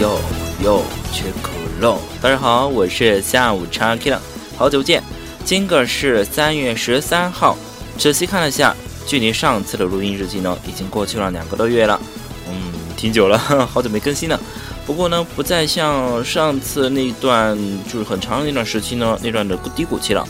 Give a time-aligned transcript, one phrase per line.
[0.00, 0.16] 哟
[0.62, 1.98] 哟，缺口肉！
[2.22, 4.22] 大家好，我是下午茶 K 了，
[4.56, 5.02] 好久不见。
[5.44, 7.56] 今个是三月十三号，
[7.98, 8.76] 仔细看了一下，
[9.08, 11.98] 距离上次的录音日记呢，已经过去了两个多月了。
[12.46, 13.38] 嗯，挺久了，
[13.72, 14.38] 好久没更新了。
[14.86, 17.56] 不过呢，不再像上次那段
[17.90, 20.22] 就是很长的那段时期呢，那段的低谷期了，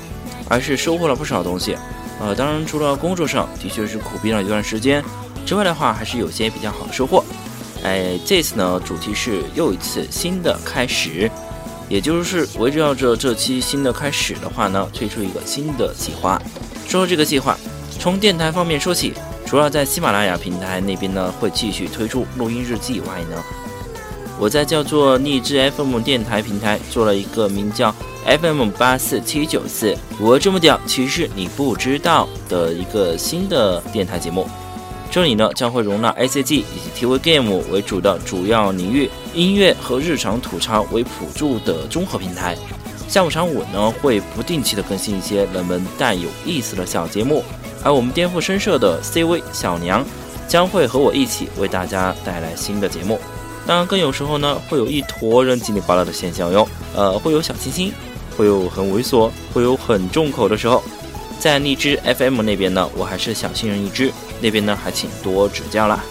[0.49, 1.77] 而是收获了不少东西。
[2.21, 5.05] 呃，当然除了工作上的确是苦逼了一段时间
[5.45, 7.25] 之外的话，还是有些比较好的收获。
[7.83, 11.29] 哎，这次呢，主题是又一次新的开始，
[11.89, 16.41] 也就是围绕着这期新的开始的话呢，推出一个新的计划。
[16.89, 17.57] 说这个计划，
[17.99, 19.13] 从电台方面说起，
[19.45, 23.43] 除了在喜马拉雅平台那边呢会继续推出录音日记以外呢，
[24.39, 34.49] 我在叫做荔枝 FM 电台平台做了一个名叫 FM 八四七九四，我这么屌，其实你不知道的一个新的电台节目。
[35.11, 42.57] 这里呢将会容纳 A C G 以及 T V Game 为主的主要领域音乐和日常吐槽为辅助的综合平台。
[43.09, 47.43] 下午场我呢会不定期的更新一些冷门但有意思的小节目，
[47.83, 50.05] 而我们颠覆声社的 C V 小娘
[50.47, 53.19] 将会和我一起为大家带来新的节目。
[53.67, 57.93] 当然，更有时候呢会有一坨人叽里呱啦的现象哟，呃，会有小清新，
[58.37, 60.83] 会有很猥琐，会有很重口的时候。
[61.39, 64.11] 在荔枝 FM 那边呢，我还是小新人一只，
[64.41, 66.03] 那边呢还请多指教啦。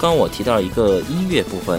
[0.00, 1.78] 刚刚我提到了一个音乐部分，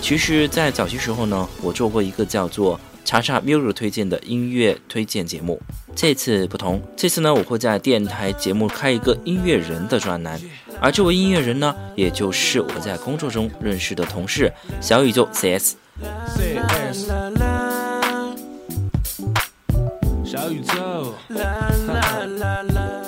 [0.00, 5.58] 其实，在早期时候呢，我做过一个叫做“查查 music 推荐”的音乐推荐节目。
[5.94, 10.38] 这次不同，这次呢，我会在电台节目开一个音乐人的专栏，
[10.80, 15.76] 而这位音乐人呢，也就是我在工作中认识的同事小宇宙 CS。
[20.24, 21.14] 小宇宙。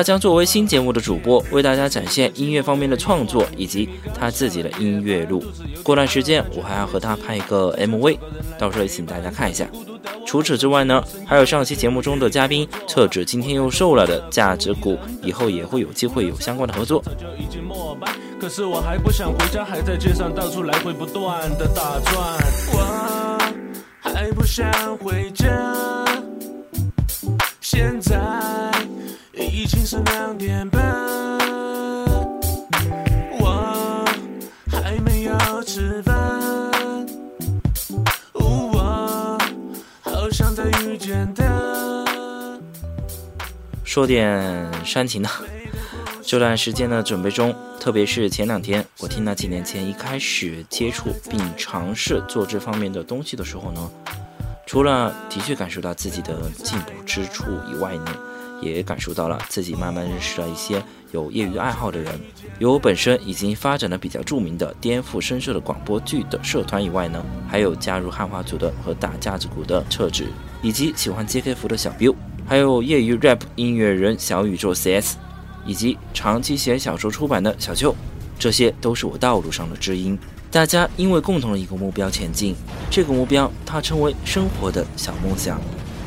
[0.00, 3.86] 他将作为新节目的主播，为大家展现音乐方面的创作以及
[4.18, 5.44] 他自己的音乐路。
[5.82, 8.16] 过段时间我还要和他拍一个 MV，
[8.58, 9.68] 到时候也请大家看一下。
[10.24, 17.04] 除此之外呢，还有上期节目中的嘉宾特指今天又瘦了的价值股，以后也会有机会有相关的合作。
[18.40, 22.38] 可是我还不想回家，还在街上到处来回不断的打转。
[22.72, 23.38] 我
[24.00, 25.46] 还不想回家，
[27.60, 28.39] 现在。
[29.90, 30.80] 是两点半，
[33.40, 34.04] 我
[34.70, 36.14] 还没有吃饭。
[38.32, 39.36] 我
[40.00, 41.44] 好想再遇见他。
[43.82, 45.28] 说点煽情的，
[46.22, 53.90] 这段时间的准备中，特别是前两天，我听了几年前一开始接触并尝试做这方面的东西的时候呢，
[54.64, 58.16] 除了的确感受到自己的进步之处以外呢。
[58.60, 60.82] 也感受到了自己慢慢认识了一些
[61.12, 62.20] 有业余爱好的人，
[62.58, 70.26] 有本身已经发展的比较著名的颠覆声社的广播剧的社团以外呢，还有加入汉化组的和打架子鼓的撤职，
[70.62, 72.14] 以及喜欢 JK 服的小 Bill，
[72.46, 75.16] 还有业余 rap 音乐人小宇宙 CS，
[75.64, 77.94] 以及长期写小说出版的小舅，
[78.38, 80.18] 这些都是我道路上的知音。
[80.50, 82.56] 大家因为共同的一个目标前进，
[82.90, 85.60] 这个目标它称为生活的小梦想。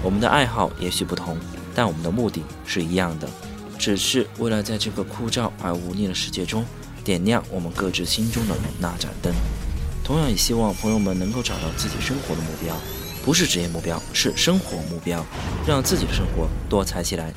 [0.03, 1.37] 我们的爱好也许不同。
[1.75, 3.27] 但我们的目的是一样的，
[3.77, 6.63] 只是为了在这个枯燥而无力的世界中，
[7.03, 9.33] 点亮我们各自心中的那盏灯。
[10.03, 12.75] 同样也希望朋友们能够找到自己生活的目标，
[13.23, 15.25] 不是职业目标，是生活目标，
[15.65, 17.33] 让自己的生活多彩起来。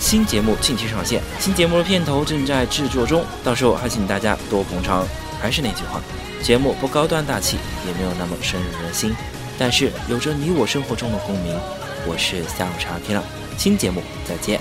[0.00, 5.06] 新节目近期上线，新节目的片头正在制作中，到时候还请大家多捧场。
[5.40, 6.00] 还是那句话，
[6.42, 9.14] 节目不高端大气，也没有那么深入人心，
[9.56, 11.56] 但是有着你我生活中的共鸣。
[12.06, 13.22] 我是下午茶 K 了，
[13.56, 14.60] 新节目再见。